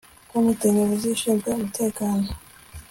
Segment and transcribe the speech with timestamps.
[0.31, 2.25] komite nyobozi ishinzwe umutekano